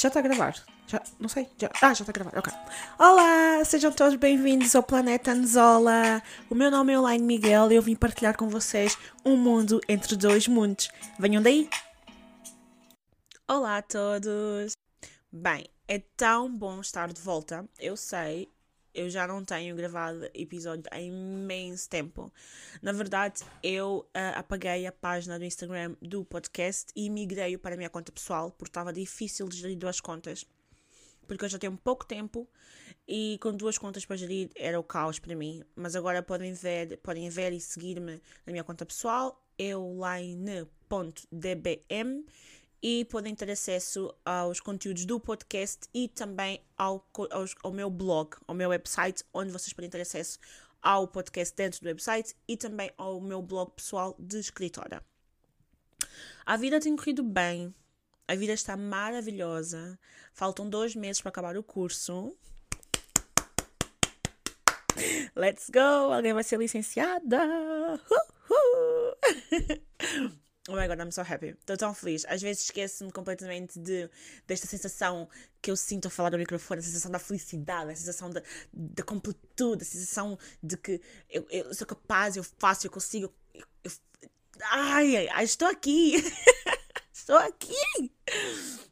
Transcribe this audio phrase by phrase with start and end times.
[0.00, 0.54] Já está a gravar?
[0.86, 1.48] Já, não sei.
[1.58, 2.52] Já, ah, já está a gravar, ok.
[3.00, 6.22] Olá, sejam todos bem-vindos ao Planeta Anzola.
[6.48, 10.14] O meu nome é Elaine Miguel e eu vim partilhar com vocês um mundo entre
[10.14, 10.88] dois mundos.
[11.18, 11.68] Venham daí!
[13.48, 14.74] Olá a todos!
[15.32, 17.68] Bem, é tão bom estar de volta.
[17.76, 18.48] Eu sei,
[18.98, 22.32] eu já não tenho gravado episódio há imenso tempo.
[22.82, 27.76] Na verdade, eu uh, apaguei a página do Instagram do podcast e migrei para a
[27.76, 30.44] minha conta pessoal, porque estava difícil de gerir duas contas.
[31.28, 32.48] Porque eu já tenho pouco tempo
[33.06, 35.62] e com duas contas para gerir era o caos para mim.
[35.76, 40.58] Mas agora podem ver, podem ver e seguir-me na minha conta pessoal, euline.dbm
[42.82, 47.06] e podem ter acesso aos conteúdos do podcast e também ao,
[47.62, 50.38] ao meu blog, ao meu website, onde vocês podem ter acesso
[50.80, 55.04] ao podcast dentro do website e também ao meu blog pessoal de escritora.
[56.46, 57.74] A vida tem corrido bem,
[58.26, 59.98] a vida está maravilhosa.
[60.32, 62.36] Faltam dois meses para acabar o curso.
[65.34, 66.12] Let's go!
[66.12, 67.38] Alguém vai ser licenciada!
[68.50, 69.14] Uh
[69.50, 70.38] -huh.
[70.70, 71.56] Oh my god, I'm so happy.
[71.58, 72.26] Estou tão feliz.
[72.28, 74.10] Às vezes esqueço-me completamente de,
[74.46, 75.26] desta sensação
[75.62, 79.02] que eu sinto a falar no microfone, a sensação da felicidade, a sensação da, da
[79.02, 83.32] completude, a sensação de que eu, eu sou capaz, eu faço, eu consigo.
[83.54, 83.90] Eu, eu,
[84.62, 86.16] ai, ai, estou aqui!
[87.10, 88.12] estou aqui!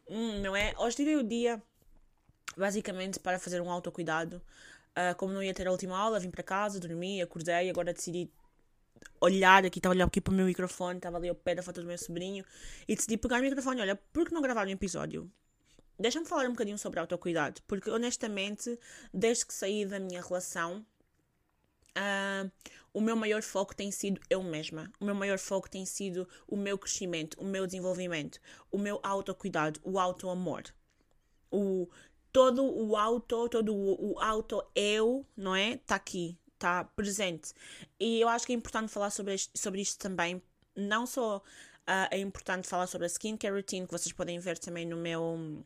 [0.08, 0.74] Hum, não é?
[0.78, 1.62] Hoje tirei o dia
[2.56, 4.40] basicamente para fazer um autocuidado.
[4.96, 8.30] Uh, como não ia ter a última aula, vim para casa, dormi, acordei, agora decidi
[9.20, 11.62] olhar aqui, estava a olhar aqui para o meu microfone, estava ali ao pé da
[11.62, 12.44] foto do meu sobrinho
[12.86, 13.80] e decidi pegar o microfone.
[13.80, 15.30] Olha, por que não gravar um episódio?
[15.98, 18.78] Deixa-me falar um bocadinho sobre autocuidado, porque honestamente,
[19.12, 20.84] desde que saí da minha relação,
[21.96, 22.50] uh,
[22.92, 24.92] o meu maior foco tem sido eu mesma.
[25.00, 28.38] O meu maior foco tem sido o meu crescimento, o meu desenvolvimento,
[28.70, 30.64] o meu autocuidado, o auto-amor.
[31.50, 31.88] O,
[32.30, 35.72] todo o auto, todo o, o auto-eu, não é?
[35.72, 37.52] Está aqui está presente.
[38.00, 40.42] E eu acho que é importante falar sobre sobre isto também.
[40.74, 44.84] Não só uh, é importante falar sobre a skincare routine, que vocês podem ver também
[44.84, 45.64] no meu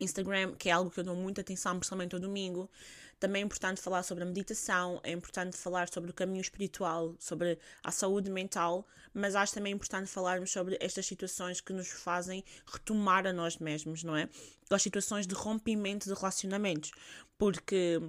[0.00, 2.70] Instagram, que é algo que eu dou muita atenção, principalmente ao domingo.
[3.18, 7.56] Também é importante falar sobre a meditação, é importante falar sobre o caminho espiritual, sobre
[7.84, 8.84] a saúde mental,
[9.14, 14.02] mas acho também importante falarmos sobre estas situações que nos fazem retomar a nós mesmos,
[14.02, 14.28] não é?
[14.68, 16.90] As situações de rompimento de relacionamentos,
[17.38, 18.00] porque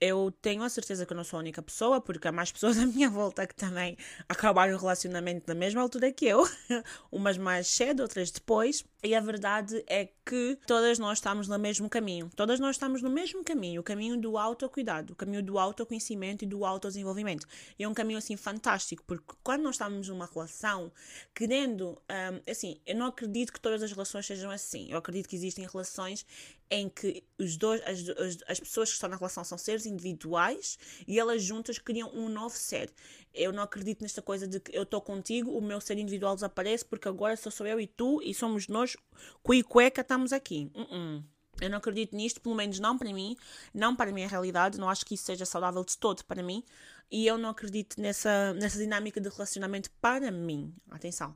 [0.00, 2.76] eu tenho a certeza que eu não sou a única pessoa, porque há mais pessoas
[2.78, 3.96] à minha volta que também
[4.28, 6.46] acabaram o relacionamento na mesma altura que eu,
[7.10, 11.88] umas mais cedo, outras depois, e a verdade é que todas nós estamos no mesmo
[11.88, 16.44] caminho, todas nós estamos no mesmo caminho, o caminho do autocuidado, o caminho do autoconhecimento
[16.44, 17.46] e do autodesenvolvimento.
[17.78, 20.90] E é um caminho assim fantástico, porque quando nós estamos numa relação,
[21.32, 25.36] querendo, um, assim, eu não acredito que todas as relações sejam assim, eu acredito que
[25.36, 26.26] existem relações
[26.70, 30.78] em que os dois, as, as, as, pessoas que estão na relação são seres individuais
[31.06, 32.92] e elas juntas criam um novo ser.
[33.34, 36.84] Eu não acredito nesta coisa de que eu estou contigo, o meu ser individual desaparece
[36.84, 38.96] porque agora só sou eu e tu e somos nós,
[39.42, 40.70] cui cueca, estamos aqui.
[40.74, 41.24] Uh -uh.
[41.60, 43.36] Eu não acredito nisto, pelo menos não para mim,
[43.74, 46.62] não para a minha realidade, não acho que isso seja saudável de todo para mim
[47.10, 50.74] e eu não acredito nessa, nessa dinâmica de relacionamento para mim.
[50.90, 51.34] Atenção.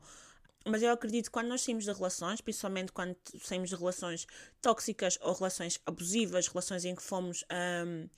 [0.64, 4.26] Mas eu acredito que quando nós saímos de relações, principalmente quando saímos de relações
[4.60, 7.44] tóxicas ou relações abusivas, relações em que fomos
[7.84, 8.08] um,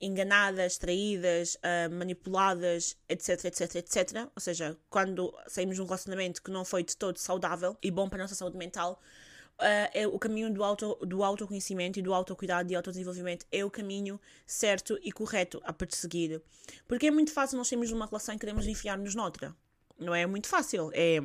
[0.00, 1.56] enganadas, traídas,
[1.90, 4.28] um, manipuladas, etc, etc, etc.
[4.34, 8.08] Ou seja, quando saímos de um relacionamento que não foi de todo saudável e bom
[8.08, 9.00] para a nossa saúde mental,
[9.58, 13.70] uh, é o caminho do, auto, do autoconhecimento e do autocuidado e autodesenvolvimento é o
[13.70, 16.40] caminho certo e correto a perseguir.
[16.88, 19.54] Porque é muito fácil nós de uma relação e queremos enfiar-nos noutra.
[19.98, 20.90] Não é muito fácil.
[20.94, 21.20] É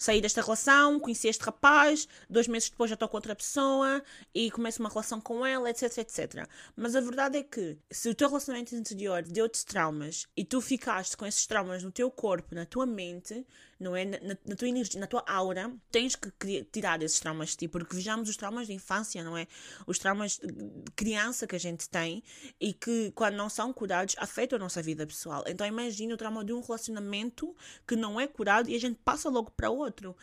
[0.00, 4.02] saí desta relação, conheci este rapaz, dois meses depois já estou com outra pessoa
[4.34, 6.48] e começo uma relação com ela, etc, etc.
[6.74, 11.18] Mas a verdade é que se o teu relacionamento anterior deu-te traumas e tu ficaste
[11.18, 13.46] com esses traumas no teu corpo, na tua mente,
[13.80, 14.04] não é?
[14.04, 16.30] Na, na, tua energia, na tua aura, tens que
[16.70, 19.46] tirar esses traumas de ti, porque vejamos os traumas de infância, não é?
[19.86, 22.22] Os traumas de criança que a gente tem
[22.60, 25.42] e que, quando não são curados, afetam a nossa vida pessoal.
[25.46, 27.56] Então, imagine o trauma de um relacionamento
[27.88, 30.14] que não é curado e a gente passa logo para outro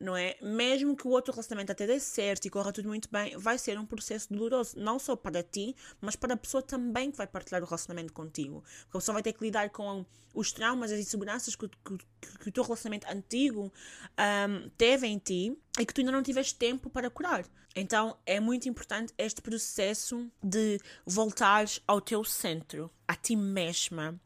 [0.00, 0.36] não é?
[0.42, 3.78] Mesmo que o outro relacionamento até dê certo e corra tudo muito bem, vai ser
[3.78, 7.62] um processo doloroso, não só para ti, mas para a pessoa também que vai partilhar
[7.62, 8.62] o relacionamento contigo.
[8.84, 10.04] Porque a pessoa vai ter que lidar com
[10.34, 11.98] os traumas, as inseguranças que, que,
[12.40, 13.72] que o teu relacionamento antigo
[14.18, 17.44] um, teve em ti e que tu ainda não tiveste tempo para curar.
[17.74, 24.18] Então é muito importante este processo de voltares ao teu centro, a ti mesma.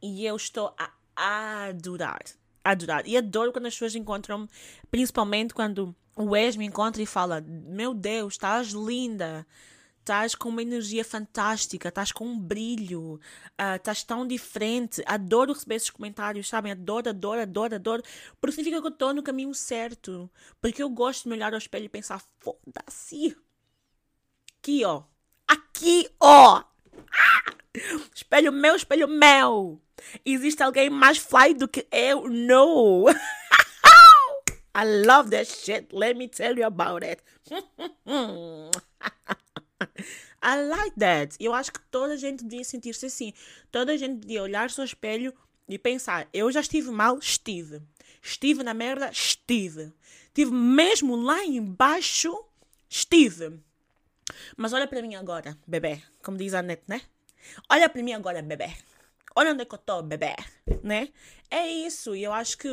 [0.00, 0.74] E eu estou
[1.16, 2.22] a adorar
[2.64, 3.06] adorar.
[3.06, 4.48] E adoro quando as pessoas encontram-me,
[4.90, 9.46] principalmente quando o ex me encontra e fala: Meu Deus, estás linda,
[10.00, 15.02] estás com uma energia fantástica, estás com um brilho, uh, estás tão diferente.
[15.06, 16.72] Adoro receber esses comentários, sabem?
[16.72, 18.02] Adoro, adoro, adoro, adoro.
[18.40, 20.30] Porque significa que eu estou no caminho certo.
[20.60, 23.36] Porque eu gosto de me olhar ao espelho e pensar: Foda-se.
[24.58, 25.04] Aqui, ó.
[25.48, 26.62] Aqui, ó.
[27.10, 27.61] Ah!
[28.14, 29.80] Espelho meu, espelho meu.
[30.24, 32.28] Existe alguém mais fly do que eu?
[32.28, 33.06] No.
[34.74, 35.88] I love that shit.
[35.92, 37.22] Let me tell you about it.
[40.42, 41.36] I like that.
[41.38, 43.32] Eu acho que toda a gente devia sentir-se assim.
[43.70, 45.32] Toda a gente devia olhar-se ao espelho
[45.68, 47.82] e pensar: eu já estive mal, estive.
[48.22, 49.92] Estive na merda, estive.
[50.26, 52.34] Estive mesmo lá embaixo,
[52.88, 53.60] estive.
[54.56, 56.02] Mas olha para mim agora, bebê.
[56.22, 57.02] Como diz a net, né?
[57.70, 58.74] Olha para mim agora, bebê.
[59.34, 60.34] Olha onde é que eu estou, bebê.
[60.82, 61.08] Né?
[61.50, 62.14] É isso.
[62.14, 62.68] E eu acho que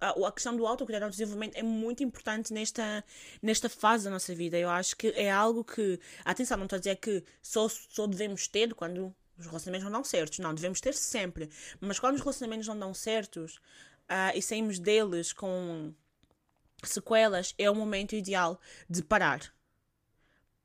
[0.00, 3.04] a, a questão do autocuidado e desenvolvimento é muito importante nesta,
[3.42, 4.56] nesta fase da nossa vida.
[4.56, 8.46] Eu acho que é algo que, atenção, não estou a dizer que só, só devemos
[8.48, 10.38] ter quando os relacionamentos não dão certos.
[10.38, 11.50] Não, devemos ter sempre.
[11.80, 15.92] Mas quando os relacionamentos não dão certos uh, e saímos deles com
[16.82, 19.52] sequelas, é o momento ideal de parar.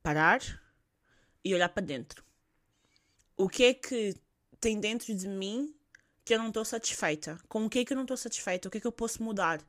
[0.04, 0.42] Parar
[1.44, 2.24] e olhar para dentro.
[3.42, 4.16] O que é que
[4.60, 5.74] tem dentro de mim
[6.24, 7.40] que eu não estou satisfeita?
[7.50, 8.68] Com o que é que eu não estou satisfeita?
[8.68, 9.60] O que é que eu posso mudar?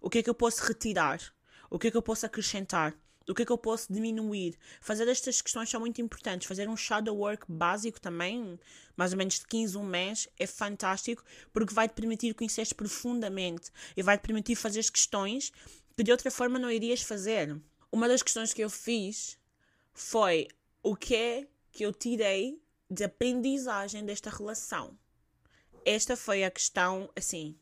[0.00, 1.20] O que é que eu posso retirar?
[1.68, 2.94] O que é que eu posso acrescentar?
[3.28, 4.56] O que é que eu posso diminuir?
[4.80, 6.48] Fazer estas questões são muito importantes.
[6.48, 8.58] Fazer um shadow work básico também,
[8.96, 11.22] mais ou menos de 15, um mês, é fantástico
[11.52, 15.52] porque vai te permitir conhecer profundamente e vai te permitir fazer questões
[15.94, 17.60] que de outra forma não irias fazer.
[17.92, 19.36] Uma das questões que eu fiz
[19.92, 20.48] foi
[20.82, 22.61] o que é que eu tirei
[22.92, 24.96] de aprendizagem desta relação
[25.84, 27.58] esta foi a questão, assim,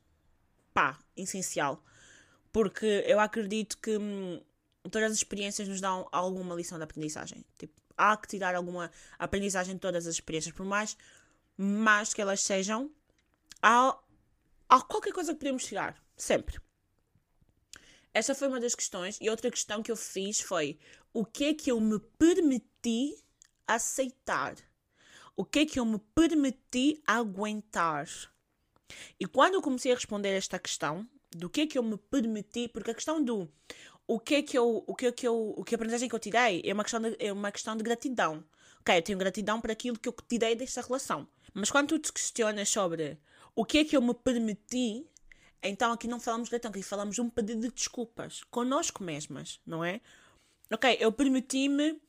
[0.72, 1.82] pá, essencial.
[2.52, 4.42] Porque eu acredito que hum,
[4.90, 7.44] todas as experiências nos dão alguma lição de aprendizagem.
[7.58, 10.96] Tipo, há que tirar alguma aprendizagem de todas as experiências, por mais
[11.56, 12.90] mais que elas sejam,
[13.62, 13.98] há,
[14.68, 16.58] há qualquer coisa que podemos tirar, sempre.
[18.14, 19.18] Essa foi uma das questões.
[19.20, 20.78] E outra questão que eu fiz foi:
[21.12, 23.14] o que é que eu me permiti
[23.66, 24.56] aceitar?
[25.36, 28.08] O que é que eu me permiti aguentar?
[29.18, 32.68] E quando eu comecei a responder esta questão, do que é que eu me permiti,
[32.68, 33.48] porque a questão do
[34.06, 36.14] o que é que eu, o que é que eu, o que a aprendizagem que
[36.14, 38.42] eu tirei é uma questão de, é uma questão de gratidão.
[38.80, 41.28] Ok, eu tenho gratidão por aquilo que eu tirei desta relação.
[41.54, 43.18] Mas quando tu te questionas sobre
[43.54, 45.06] o que é que eu me permiti,
[45.62, 49.60] então aqui não falamos de gratidão, aqui falamos de um pedido de desculpas connosco mesmas,
[49.64, 50.00] não é?
[50.72, 52.00] Ok, eu permiti-me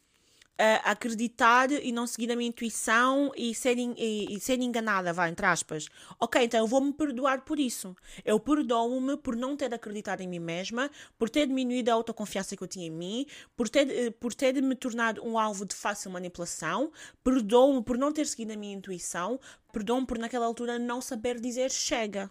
[0.58, 5.28] a acreditar e não seguir a minha intuição e ser, e, e ser enganada, vá,
[5.28, 5.88] entre aspas.
[6.20, 7.96] Ok, então eu vou-me perdoar por isso.
[8.24, 12.64] Eu perdoo-me por não ter acreditado em mim mesma, por ter diminuído a autoconfiança que
[12.64, 13.26] eu tinha em mim,
[13.56, 16.92] por ter, eh, por ter me tornado um alvo de fácil manipulação,
[17.24, 19.40] perdoo-me por não ter seguido a minha intuição,
[19.74, 22.30] perdoo-me por naquela altura não saber dizer chega.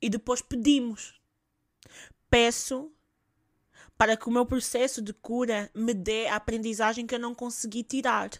[0.00, 1.20] E depois pedimos.
[2.30, 2.90] Peço
[4.02, 7.84] para que o meu processo de cura me dê a aprendizagem que eu não consegui
[7.84, 8.30] tirar.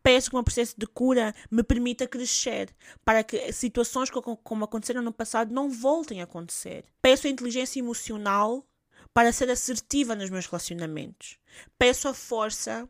[0.00, 2.72] Peço que o meu processo de cura me permita crescer,
[3.04, 6.84] para que situações como aconteceram no passado não voltem a acontecer.
[7.02, 8.64] Peço a inteligência emocional
[9.12, 11.36] para ser assertiva nos meus relacionamentos.
[11.76, 12.88] Peço a força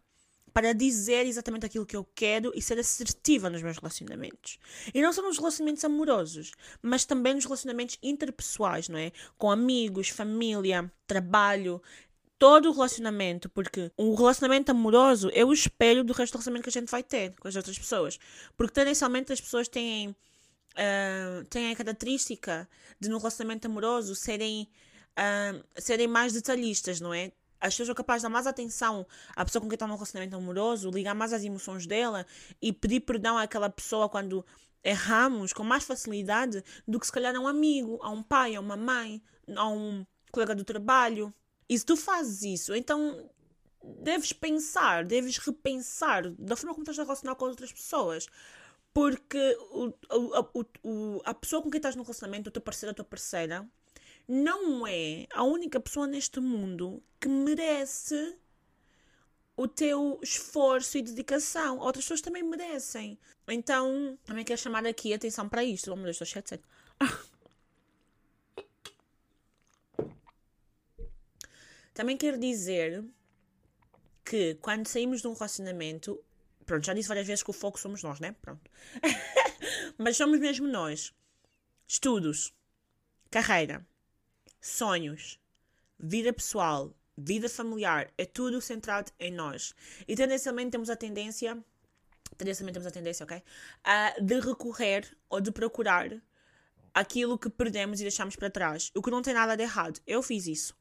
[0.53, 4.59] para dizer exatamente aquilo que eu quero e ser assertiva nos meus relacionamentos.
[4.93, 9.13] E não só nos relacionamentos amorosos, mas também nos relacionamentos interpessoais, não é?
[9.39, 11.81] Com amigos, família, trabalho,
[12.43, 16.77] todo o relacionamento, porque um relacionamento amoroso é o espelho do resto do relacionamento que
[16.77, 18.19] a gente vai ter com as outras pessoas.
[18.57, 22.69] Porque tendencialmente as pessoas têm, uh, têm a característica
[22.99, 24.69] de no relacionamento amoroso serem,
[25.13, 27.31] uh, serem mais detalhistas, não é?
[27.63, 30.37] As pessoas são capazes de dar mais atenção à pessoa com quem está num relacionamento
[30.37, 32.27] amoroso, ligar mais às emoções dela
[32.61, 34.45] e pedir perdão àquela pessoa quando
[34.83, 38.61] erramos com mais facilidade do que se calhar a um amigo, a um pai, a
[38.61, 39.23] uma mãe,
[39.55, 41.33] a um colega do trabalho.
[41.69, 43.31] E se tu fazes isso, então
[44.01, 48.27] deves pensar, deves repensar da forma como estás a relacionar com outras pessoas.
[48.93, 52.95] Porque o, o, o, a pessoa com quem estás no relacionamento, o teu parceiro, a
[52.95, 53.67] tua parceira,
[54.29, 58.37] não é a única pessoa neste mundo que merece
[59.57, 61.79] o teu esforço e dedicação.
[61.79, 63.19] Outras pessoas também merecem.
[63.49, 65.93] Então, também quero chamar aqui a atenção para isto.
[65.93, 66.61] Oh meu Deus, estou cheio de
[71.95, 73.05] Também quero dizer
[74.25, 76.19] que quando saímos de um relacionamento,
[76.65, 78.35] pronto, já disse várias vezes que o foco somos nós, né?
[78.41, 78.71] Pronto.
[79.99, 81.13] Mas somos mesmo nós.
[81.87, 82.55] Estudos,
[83.31, 83.87] carreira,
[84.63, 85.41] sonhos,
[85.99, 89.75] vida pessoal, vida familiar, é tudo centrado em nós.
[90.07, 91.63] E tendencialmente temos a tendência,
[92.39, 93.39] tendencialmente temos a tendência, ok?
[93.39, 96.11] Uh, de recorrer ou de procurar
[96.95, 98.91] aquilo que perdemos e deixamos para trás.
[98.95, 100.01] O que não tem nada de errado.
[100.07, 100.75] Eu fiz isso.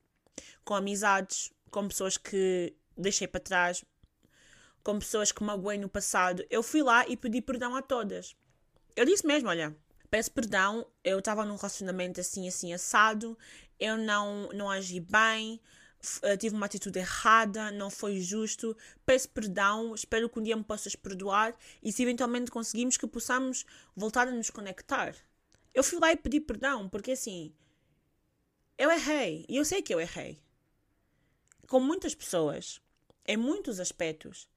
[0.64, 3.84] Com amizades, com pessoas que deixei para trás,
[4.84, 6.46] com pessoas que magoei no passado.
[6.50, 8.36] Eu fui lá e pedi perdão a todas.
[8.96, 9.76] Eu disse mesmo, olha,
[10.10, 13.38] peço perdão, eu estava num relacionamento assim, assim, assado,
[13.82, 15.60] eu não, não agi bem,
[16.22, 20.64] eh, tive uma atitude errada, não foi justo, peço perdão, espero que um dia me
[20.64, 25.16] possas perdoar e se eventualmente conseguimos que possamos voltar a nos conectar.
[25.74, 27.52] Eu fui lá e pedi perdão, porque assim,
[28.78, 30.40] eu errei, e eu sei que eu errei.
[31.68, 32.80] Com muitas pessoas,
[33.26, 34.48] em muitos aspectos.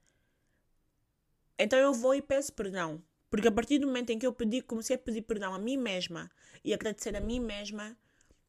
[1.57, 3.01] Então eu vou e peço perdão.
[3.29, 5.77] Porque a partir do momento em que eu pedi, comecei a pedir perdão a mim
[5.77, 6.29] mesma
[6.63, 7.97] e agradecer a mim mesma,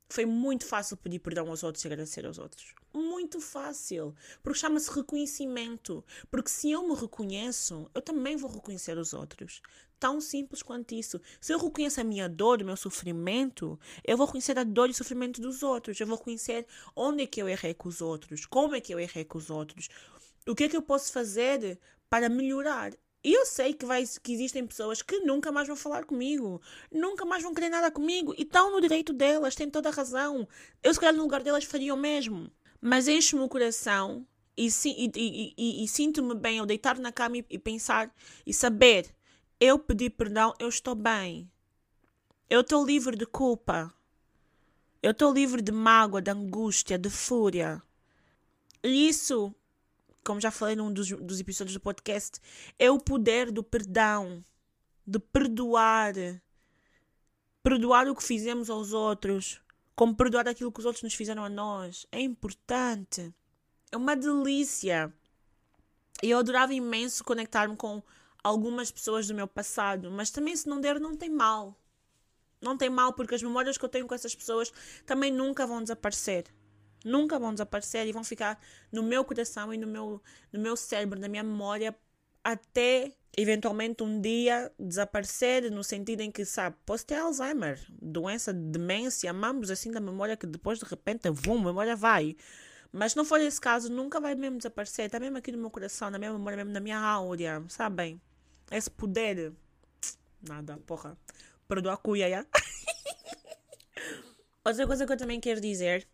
[0.09, 2.75] foi muito fácil pedir perdão aos outros e agradecer aos outros.
[2.95, 4.15] Muito fácil.
[4.43, 6.05] Porque chama-se reconhecimento.
[6.31, 9.61] Porque se eu me reconheço, eu também vou reconhecer os outros.
[9.99, 11.21] Tão simples quanto isso.
[11.41, 14.93] Se eu reconheço a minha dor, o meu sofrimento, eu vou reconhecer a dor e
[14.93, 15.99] o sofrimento dos outros.
[15.99, 19.01] Eu vou reconhecer onde é que eu errei com os outros, como é que eu
[19.01, 19.89] errei com os outros,
[20.47, 22.93] o que é que eu posso fazer para melhorar.
[23.27, 27.25] E eu sei que, vai, que existem pessoas que nunca mais vão falar comigo, nunca
[27.25, 30.47] mais vão querer nada comigo e estão no direito delas, têm toda a razão.
[30.81, 32.49] Eu, se calhar, no lugar delas, faria o mesmo.
[32.81, 34.25] Mas enche-me o coração
[34.57, 35.11] e, e,
[35.57, 38.15] e, e, sinto-me bem ao deitar na cama e, pensar
[38.47, 39.13] e saber:
[39.59, 41.51] eu pedi perdão, eu estou bem.
[42.49, 43.93] Eu estou livre de culpa.
[45.03, 47.83] Eu estou livre de mágoa, de angústia, de fúria.
[48.85, 49.53] E isso
[50.27, 52.41] como já falei num dos, dos episódios do podcast,
[52.77, 54.45] é o poder do perdão,
[55.07, 56.15] de perdoar.
[57.63, 59.61] Perdoar o que fizemos aos outros,
[59.95, 62.07] como perdoar aquilo que os outros nos fizeram a nós.
[62.11, 63.33] É importante.
[63.91, 65.13] É uma delícia.
[66.21, 68.03] E eu adorava imenso conectar-me com
[68.43, 71.79] algumas pessoas do meu passado, mas também se não der, não tem mal.
[72.61, 74.73] Não tem mal, porque as memórias que eu tenho com essas pessoas
[75.05, 76.47] também nunca vão desaparecer
[77.07, 78.61] nunca vão desaparecer e vão ficar
[78.91, 80.21] no meu coração e no meu,
[80.53, 81.95] no meu cérebro, na minha memória,
[82.43, 89.31] até eventualmente um dia desaparecer, no sentido em que, sabe, posso ter Alzheimer, doença, demência,
[89.31, 92.37] amamos assim da memória que depois de repente, vum, a memória vai.
[92.93, 95.07] Mas se não for esse caso, nunca vai mesmo desaparecer.
[95.07, 98.21] Está mesmo aqui no meu coração, na minha memória, mesmo na minha áurea, sabem?
[98.71, 99.53] Esse poder.
[100.41, 101.17] Nada, porra.
[101.69, 102.47] Perdoa a cuia, já.
[104.65, 106.09] Outra coisa que eu também quero dizer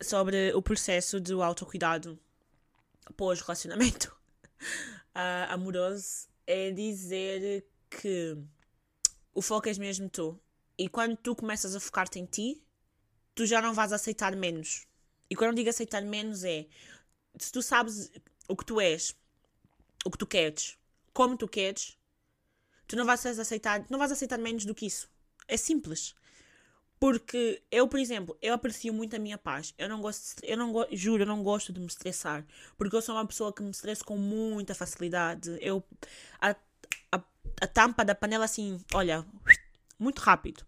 [0.00, 2.18] sobre o processo do autocuidado
[3.16, 4.16] pós-relacionamento
[5.14, 8.36] uh, amoroso é dizer que
[9.34, 10.38] o foco és mesmo tu.
[10.76, 12.62] E quando tu começas a focar-te em ti,
[13.34, 14.86] tu já não vais aceitar menos.
[15.30, 16.66] E quando eu digo aceitar menos é
[17.38, 18.10] se tu sabes
[18.48, 19.14] o que tu és,
[20.04, 20.78] o que tu queres,
[21.12, 21.96] como tu queres,
[22.86, 25.10] tu não vais aceitar, não vais aceitar menos do que isso.
[25.46, 26.14] É simples.
[27.00, 29.72] Porque eu, por exemplo, eu aprecio muito a minha paz.
[29.78, 32.44] Eu não gosto, eu não juro, eu não gosto de me estressar,
[32.76, 35.56] porque eu sou uma pessoa que me estressa com muita facilidade.
[35.60, 35.82] Eu
[36.40, 36.56] a,
[37.12, 37.22] a,
[37.60, 39.24] a tampa da panela assim, olha,
[39.98, 40.66] muito rápido.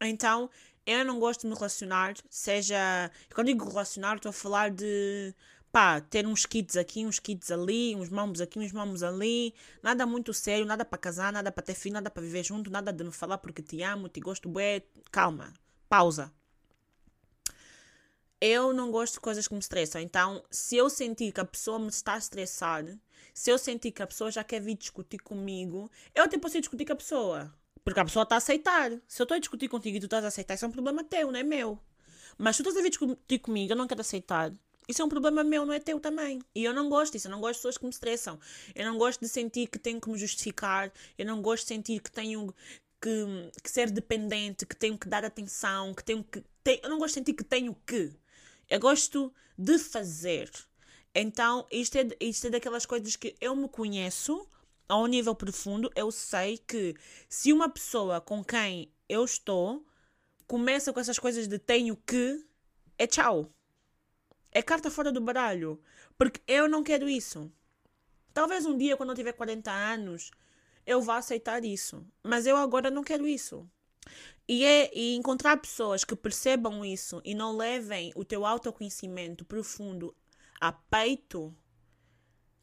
[0.00, 0.50] Então,
[0.86, 5.34] eu não gosto de me relacionar, seja, quando digo relacionar, estou a falar de
[5.74, 9.52] pá, ter uns kits aqui, uns kits ali, uns mambos aqui, uns mambos ali,
[9.82, 12.92] nada muito sério, nada para casar, nada para ter filho, nada para viver junto, nada
[12.92, 15.52] de me falar porque te amo, te gosto, bué, calma,
[15.88, 16.32] pausa.
[18.40, 21.80] Eu não gosto de coisas que me estressam, então se eu sentir que a pessoa
[21.80, 22.84] me está a estressar,
[23.34, 26.60] se eu sentir que a pessoa já quer vir discutir comigo, eu até posso ir
[26.60, 27.52] discutir com a pessoa,
[27.82, 28.92] porque a pessoa está a aceitar.
[29.08, 31.02] Se eu estou a discutir contigo e tu estás a aceitar, isso é um problema
[31.02, 31.80] teu, não é meu.
[32.38, 34.52] Mas tu estás a vir discutir comigo, eu não quero aceitar,
[34.86, 36.40] isso é um problema meu, não é teu também.
[36.54, 37.26] E eu não gosto disso.
[37.26, 38.38] Eu não gosto de pessoas que me estressam.
[38.74, 40.92] Eu não gosto de sentir que tenho que me justificar.
[41.16, 42.54] Eu não gosto de sentir que tenho
[43.00, 46.44] que, que ser dependente, que tenho que dar atenção, que tenho que.
[46.82, 48.12] Eu não gosto de sentir que tenho que.
[48.68, 50.50] Eu gosto de fazer.
[51.14, 54.46] Então, isto é, isto é daquelas coisas que eu me conheço
[54.86, 55.90] a um nível profundo.
[55.94, 56.94] Eu sei que
[57.28, 59.86] se uma pessoa com quem eu estou
[60.46, 62.44] começa com essas coisas de tenho que,
[62.98, 63.53] é tchau
[64.54, 65.80] é carta fora do baralho.
[66.16, 67.52] Porque eu não quero isso.
[68.32, 70.30] Talvez um dia, quando eu tiver 40 anos,
[70.86, 72.06] eu vá aceitar isso.
[72.22, 73.68] Mas eu agora não quero isso.
[74.48, 80.14] E, é, e encontrar pessoas que percebam isso e não levem o teu autoconhecimento profundo
[80.60, 81.54] a peito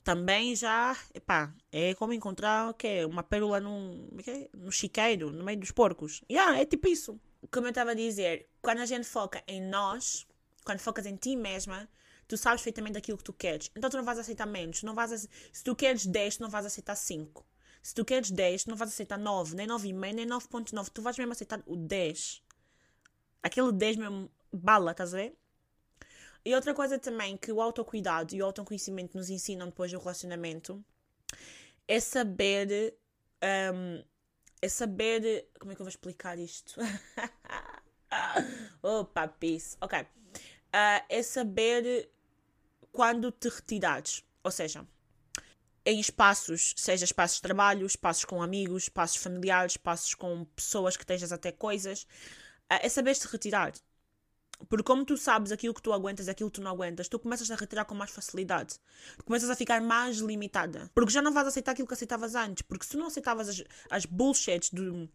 [0.04, 5.60] também já epá, é como encontrar okay, uma pérola num, okay, no chiqueiro, no meio
[5.60, 6.24] dos porcos.
[6.30, 7.20] Yeah, é tipo isso.
[7.52, 10.28] Como eu estava a dizer, quando a gente foca em nós,
[10.66, 11.90] quando focas em ti mesma,
[12.28, 13.72] tu sabes perfeitamente aquilo que tu queres.
[13.76, 14.84] Então tu não vais aceitar menos.
[14.84, 17.46] Não vais, se tu queres 10, tu não vais aceitar 5.
[17.84, 20.90] Se tu queres 10, tu não vais aceitar 9, nem 9,5, nem 9,9.
[20.90, 22.44] Tu vais mesmo aceitar o 10.
[23.44, 25.36] Aquele 10 mesmo bala, estás a ver?
[26.44, 30.84] E outra coisa também que o autocuidado e o autoconhecimento nos ensinam depois do relacionamento
[31.88, 32.96] é saber.
[33.74, 34.04] Um,
[34.62, 35.50] é saber.
[35.60, 36.80] Como é que eu vou explicar isto?
[38.82, 39.78] Opa, peace.
[39.82, 40.06] Ok.
[40.74, 42.10] Uh, é saber
[42.92, 44.24] quando te retirares.
[44.44, 44.88] Ou seja,
[45.86, 51.04] em espaços, seja espaços de trabalho, espaços com amigos, espaços familiares, espaços com pessoas que
[51.04, 53.74] estejas até coisas, uh, é saber te retirar.
[54.70, 57.50] Porque como tu sabes aquilo que tu aguentas aquilo que tu não aguentas, tu começas
[57.50, 58.76] a retirar com mais facilidade.
[59.18, 60.90] Tu começas a ficar mais limitada.
[60.94, 62.62] Porque já não vais aceitar aquilo que aceitavas antes.
[62.62, 65.10] Porque se não aceitavas as, as bullshits do,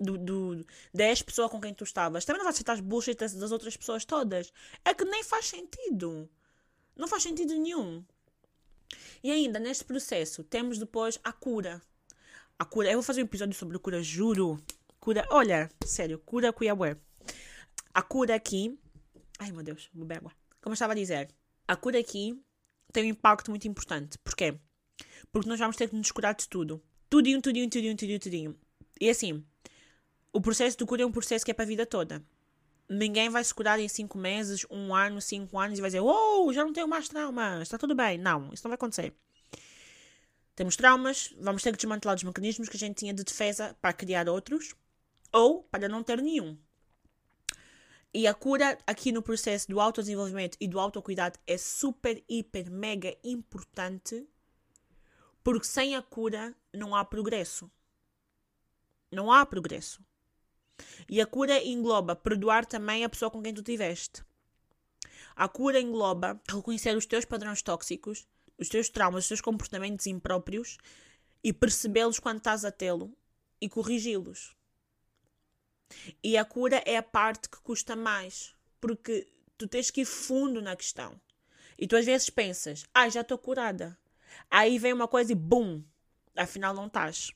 [0.00, 3.52] do, do, 10 pessoas com quem tu estavas, também não vais aceitar as bullshits das,
[3.52, 4.52] outras pessoas todas.
[4.84, 6.28] É que nem faz sentido.
[6.96, 8.04] Não faz sentido nenhum.
[9.22, 11.80] E ainda neste processo temos depois a cura.
[12.58, 12.88] A cura.
[12.88, 14.60] Eu vou fazer um episódio sobre cura, juro.
[14.98, 15.26] Cura.
[15.30, 16.96] Olha, sério, cura cuiabué.
[17.92, 18.78] A cura aqui
[19.40, 20.32] Ai meu Deus, vou beber água.
[20.60, 21.30] Como eu estava a dizer,
[21.66, 22.38] a cura aqui
[22.92, 24.18] tem um impacto muito importante.
[24.18, 24.54] Porquê?
[25.32, 26.82] Porque nós vamos ter que nos curar de tudo.
[27.08, 28.60] Tudinho, tudinho, tudinho, tudinho, tudinho.
[29.00, 29.42] E assim,
[30.32, 32.24] o processo de cura é um processo que é para a vida toda.
[32.88, 36.52] Ninguém vai se curar em 5 meses, um ano, 5 anos e vai dizer: Oh,
[36.52, 38.18] já não tenho mais traumas, está tudo bem.
[38.18, 39.14] Não, isso não vai acontecer.
[40.56, 43.92] Temos traumas, vamos ter que desmantelar os mecanismos que a gente tinha de defesa para
[43.92, 44.74] criar outros
[45.32, 46.58] ou para não ter nenhum.
[48.12, 53.16] E a cura aqui no processo do autodesenvolvimento e do autocuidado é super, hiper, mega
[53.22, 54.28] importante,
[55.44, 57.70] porque sem a cura não há progresso.
[59.12, 60.04] Não há progresso.
[61.08, 64.22] E a cura engloba perdoar também a pessoa com quem tu tiveste.
[65.34, 68.26] A cura engloba reconhecer os teus padrões tóxicos,
[68.58, 70.76] os teus traumas, os teus comportamentos impróprios
[71.42, 73.16] e percebê-los quando estás a tê-lo
[73.60, 74.54] e corrigi-los.
[76.22, 79.26] E a cura é a parte que custa mais, porque
[79.56, 81.20] tu tens que ir fundo na questão.
[81.78, 83.98] E tu às vezes pensas, ah, já estou curada.
[84.50, 85.82] Aí vem uma coisa e bum,
[86.36, 87.32] afinal não estás.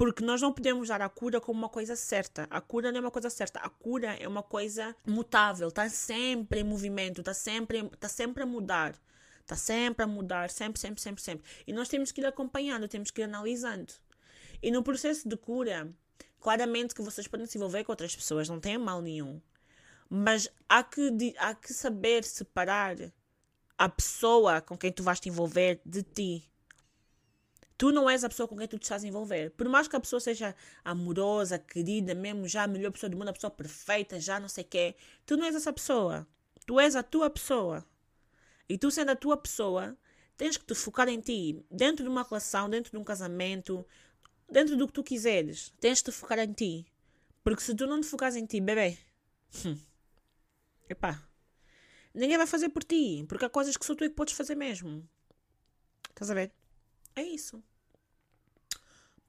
[0.00, 2.46] Porque nós não podemos dar a cura como uma coisa certa.
[2.48, 3.60] A cura não é uma coisa certa.
[3.60, 5.68] A cura é uma coisa mutável.
[5.68, 7.20] Está sempre em movimento.
[7.20, 8.94] Está sempre, tá sempre a mudar.
[9.40, 10.48] Está sempre a mudar.
[10.48, 11.44] Sempre, sempre, sempre, sempre.
[11.66, 12.88] E nós temos que ir acompanhando.
[12.88, 13.92] Temos que ir analisando.
[14.62, 15.94] E no processo de cura,
[16.40, 19.40] Claramente que vocês podem se envolver com outras pessoas, não tem mal nenhum.
[20.08, 22.96] Mas há que, há que saber separar
[23.76, 26.49] a pessoa com quem tu vais te envolver de ti.
[27.80, 29.52] Tu não és a pessoa com quem tu te estás a envolver.
[29.52, 33.30] Por mais que a pessoa seja amorosa, querida, mesmo já a melhor pessoa do mundo,
[33.30, 36.28] a pessoa perfeita, já não sei quê, tu não és essa pessoa.
[36.66, 37.82] Tu és a tua pessoa.
[38.68, 39.96] E tu sendo a tua pessoa,
[40.36, 41.64] tens que te focar em ti.
[41.70, 43.82] Dentro de uma relação, dentro de um casamento,
[44.46, 46.86] dentro do que tu quiseres, tens de te focar em ti.
[47.42, 48.98] Porque se tu não te focares em ti, bebê,
[49.64, 49.78] hum,
[50.86, 51.26] epá,
[52.12, 53.24] ninguém vai fazer por ti.
[53.26, 55.08] Porque há coisas que só tu é que podes fazer mesmo.
[56.10, 56.52] Estás a ver?
[57.16, 57.64] É isso.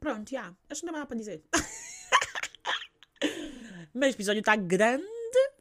[0.01, 0.39] Pronto, já.
[0.39, 0.57] Yeah.
[0.67, 1.43] Acho que não tem nada para dizer.
[3.93, 5.05] mas o episódio está grande.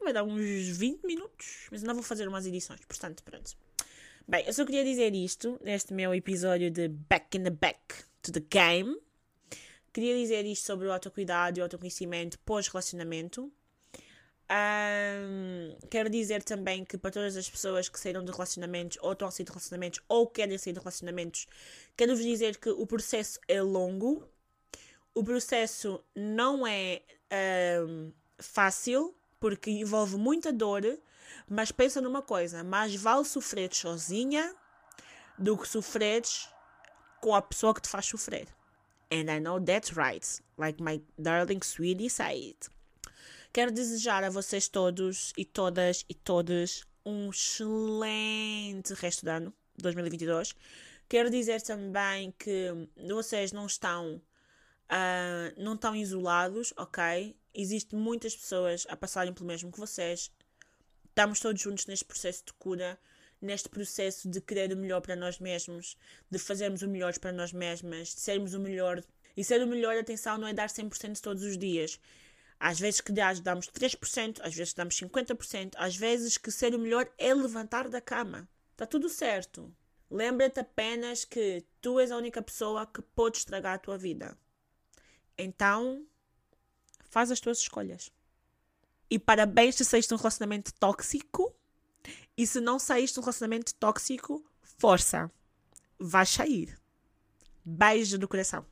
[0.03, 1.67] Vai dar uns 20 minutos.
[1.69, 2.81] Mas ainda vou fazer umas edições.
[2.87, 3.55] Portanto, pronto.
[4.27, 8.31] Bem, eu só queria dizer isto neste meu episódio de Back in the Back to
[8.31, 8.99] the Game.
[9.93, 13.53] Queria dizer isto sobre o autocuidado e o autoconhecimento pós-relacionamento.
[14.51, 19.27] Um, quero dizer também que para todas as pessoas que saíram de relacionamentos ou estão
[19.27, 21.47] a sair de relacionamentos ou querem sair de relacionamentos,
[21.95, 24.27] quero-vos dizer que o processo é longo,
[25.13, 27.01] o processo não é
[27.85, 30.83] um, fácil porque envolve muita dor,
[31.49, 34.55] mas pensa numa coisa: mais vale sofrer sozinha
[35.37, 36.47] do que sofreres
[37.19, 38.47] com a pessoa que te faz sofrer.
[39.11, 40.25] And I know that's right,
[40.57, 42.55] like my darling sweetie said.
[43.51, 50.55] Quero desejar a vocês todos e todas e todos um excelente resto de ano, 2022.
[51.09, 54.21] Quero dizer também que vocês não estão,
[54.91, 57.35] uh, não estão isolados, ok?
[57.53, 60.31] Existem muitas pessoas a passarem pelo mesmo que vocês.
[61.07, 62.99] Estamos todos juntos neste processo de cura
[63.41, 65.97] neste processo de querer o melhor para nós mesmos,
[66.29, 69.03] de fazermos o melhor para nós mesmas, de sermos o melhor.
[69.35, 71.99] E ser o melhor, atenção, não é dar 100% todos os dias.
[72.59, 76.79] Às vezes que damos 3%, às vezes que damos 50%, às vezes que ser o
[76.79, 78.47] melhor é levantar da cama.
[78.73, 79.73] Está tudo certo.
[80.09, 84.37] Lembra-te apenas que tu és a única pessoa que pode estragar a tua vida.
[85.43, 86.05] Então,
[87.09, 88.11] faz as tuas escolhas.
[89.09, 91.53] E parabéns se saíste de um relacionamento tóxico.
[92.37, 95.29] E se não saíste de um relacionamento tóxico, força.
[95.99, 96.79] Vais sair.
[97.65, 98.65] Beijo no coração.